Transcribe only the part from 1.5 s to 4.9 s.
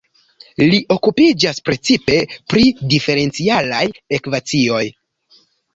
precipe pri diferencialaj ekvacioj.